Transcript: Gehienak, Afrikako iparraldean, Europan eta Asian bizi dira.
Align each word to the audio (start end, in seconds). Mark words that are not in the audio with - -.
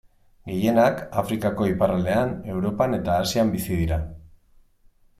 Gehienak, 0.51 1.03
Afrikako 1.23 1.69
iparraldean, 1.73 2.35
Europan 2.57 3.01
eta 3.01 3.19
Asian 3.27 3.57
bizi 3.59 3.81
dira. 3.85 4.05